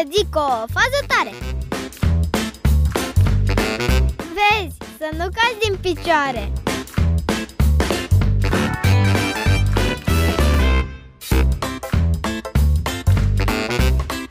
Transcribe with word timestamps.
să 0.00 0.08
zic 0.16 0.36
o 0.36 0.48
fază 0.76 1.00
tare. 1.06 1.32
Vezi, 4.36 4.76
să 4.98 5.08
nu 5.12 5.26
cazi 5.36 5.58
din 5.64 5.76
picioare. 5.80 6.52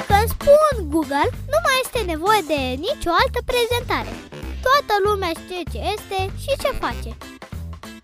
Când 0.07 0.27
spun 0.27 0.89
Google, 0.89 1.29
nu 1.53 1.59
mai 1.65 1.79
este 1.83 1.99
nevoie 2.05 2.41
de 2.47 2.59
nicio 2.87 3.11
altă 3.21 3.39
prezentare. 3.45 4.13
Toată 4.61 4.93
lumea 5.03 5.29
știe 5.29 5.61
ce 5.71 5.79
este 5.95 6.33
și 6.43 6.61
ce 6.61 6.69
face 6.79 7.28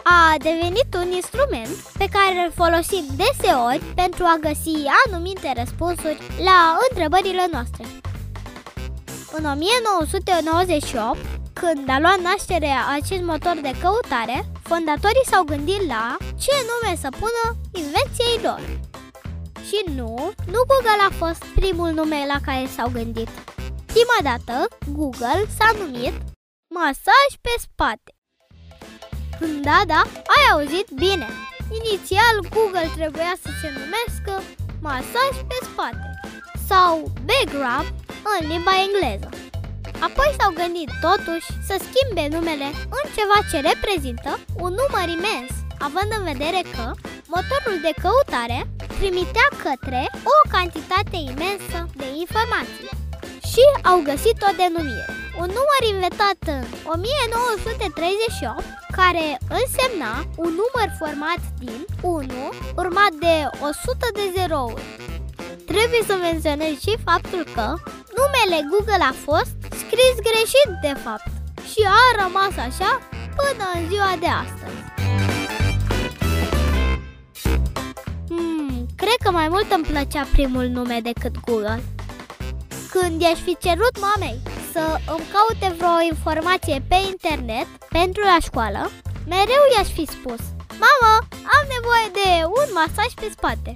a 0.07 0.35
devenit 0.37 0.89
un 1.01 1.11
instrument 1.11 1.75
pe 1.97 2.07
care 2.15 2.35
îl 2.45 2.51
folosim 2.61 3.05
deseori 3.23 3.83
pentru 4.01 4.23
a 4.23 4.37
găsi 4.47 4.75
anumite 5.05 5.53
răspunsuri 5.57 6.19
la 6.49 6.77
întrebările 6.89 7.45
noastre. 7.51 7.85
În 9.37 9.45
1998, 9.45 11.17
când 11.53 11.89
a 11.89 11.99
luat 11.99 12.19
naștere 12.19 12.71
acest 12.97 13.23
motor 13.31 13.57
de 13.61 13.73
căutare, 13.81 14.37
fondatorii 14.63 15.29
s-au 15.31 15.43
gândit 15.43 15.81
la 15.87 16.17
ce 16.43 16.55
nume 16.69 16.95
să 17.03 17.09
pună 17.21 17.43
invenției 17.83 18.37
lor. 18.47 18.61
Și 19.67 19.79
nu, 19.97 20.13
nu 20.53 20.59
Google 20.71 21.01
a 21.09 21.11
fost 21.21 21.43
primul 21.59 21.89
nume 21.99 22.19
la 22.33 22.39
care 22.45 22.65
s-au 22.75 22.89
gândit. 22.97 23.29
Prima 23.85 24.19
dată, 24.29 24.67
Google 24.97 25.41
s-a 25.57 25.69
numit 25.79 26.15
Masaj 26.75 27.29
pe 27.41 27.53
spate. 27.57 28.14
Da, 29.39 29.81
da, 29.87 30.01
ai 30.35 30.45
auzit 30.53 30.87
bine. 31.03 31.27
Inițial, 31.79 32.35
Google 32.55 32.89
trebuia 32.99 33.33
să 33.43 33.49
se 33.61 33.67
numească 33.77 34.33
masaj 34.87 35.33
pe 35.49 35.57
spate 35.67 36.09
sau 36.69 36.93
back 37.27 37.49
rub 37.63 37.85
în 38.33 38.41
limba 38.51 38.73
engleză. 38.85 39.29
Apoi 40.07 40.29
s-au 40.37 40.51
gândit 40.61 40.89
totuși 41.07 41.47
să 41.67 41.75
schimbe 41.85 42.23
numele 42.35 42.69
în 42.97 43.05
ceva 43.15 43.37
ce 43.49 43.57
reprezintă 43.71 44.31
un 44.65 44.73
număr 44.81 45.07
imens, 45.17 45.51
având 45.87 46.09
în 46.17 46.23
vedere 46.31 46.61
că 46.75 46.85
motorul 47.35 47.77
de 47.85 47.93
căutare 48.03 48.59
trimitea 48.99 49.47
către 49.63 50.01
o 50.33 50.37
cantitate 50.55 51.17
imensă 51.31 51.77
de 52.01 52.07
informații. 52.23 52.91
Și 53.51 53.63
au 53.91 53.97
găsit 54.09 54.37
o 54.47 54.51
denumire 54.61 55.14
un 55.41 55.49
număr 55.59 55.81
inventat 55.93 56.39
în 56.45 56.63
1938 56.83 58.63
care 58.99 59.25
însemna 59.59 60.13
un 60.45 60.51
număr 60.61 60.87
format 61.01 61.41
din 61.59 61.85
1 62.01 62.25
urmat 62.75 63.13
de 63.25 63.35
100 63.69 64.07
de 64.13 64.25
zerouri. 64.35 64.83
Trebuie 65.71 66.01
să 66.09 66.15
menționez 66.27 66.73
și 66.85 66.93
faptul 67.09 67.43
că 67.55 67.67
numele 68.19 68.57
Google 68.71 69.03
a 69.11 69.13
fost 69.27 69.55
scris 69.81 70.15
greșit 70.29 70.69
de 70.85 70.93
fapt 71.03 71.31
și 71.71 71.81
a 72.01 72.23
rămas 72.23 72.55
așa 72.67 72.91
până 73.39 73.65
în 73.75 73.81
ziua 73.89 74.13
de 74.19 74.29
astăzi. 74.43 74.77
Hmm, 78.29 78.85
cred 78.95 79.19
că 79.23 79.31
mai 79.31 79.47
mult 79.47 79.71
îmi 79.71 79.83
plăcea 79.91 80.27
primul 80.31 80.65
nume 80.77 80.99
decât 81.03 81.35
Google. 81.45 81.83
Când 82.91 83.21
i-aș 83.21 83.39
fi 83.39 83.57
cerut 83.65 83.95
mamei 83.99 84.39
să 84.75 84.99
îmi 85.13 85.27
caute 85.35 85.67
vreo 85.77 85.97
informație 86.13 86.77
pe 86.91 86.97
internet 87.13 87.67
pentru 87.97 88.21
la 88.31 88.37
școală, 88.47 88.81
mereu 89.33 89.63
i-aș 89.73 89.89
fi 89.97 90.05
spus 90.15 90.41
Mamă, 90.83 91.13
am 91.55 91.63
nevoie 91.75 92.07
de 92.19 92.29
un 92.59 92.67
masaj 92.79 93.11
pe 93.21 93.27
spate. 93.35 93.71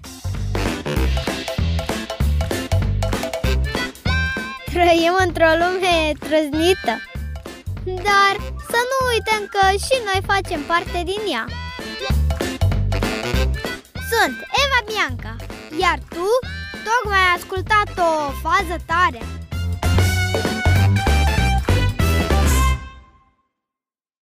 Trăim 4.73 5.16
într-o 5.25 5.52
lume 5.61 5.95
trăznită 6.25 6.94
Dar 8.07 8.34
să 8.72 8.79
nu 8.91 8.97
uităm 9.13 9.41
că 9.53 9.63
și 9.85 9.96
noi 10.07 10.19
facem 10.31 10.62
parte 10.72 11.00
din 11.12 11.22
ea. 11.34 11.46
Sunt 14.12 14.38
Eva 14.63 14.79
Bianca 14.90 15.35
Iar 15.84 16.00
tu 16.09 16.28
tocmai 16.88 17.22
ai 17.25 17.35
ascultat 17.38 17.90
o 18.09 18.12
fază 18.44 18.75
tare 18.91 19.22